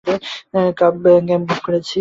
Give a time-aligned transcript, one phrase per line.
[0.77, 0.95] Cab
[1.47, 1.89] book করেছি।